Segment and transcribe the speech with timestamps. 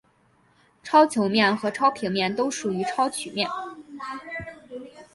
[0.81, 3.47] 超球面和超平面都属于超曲面。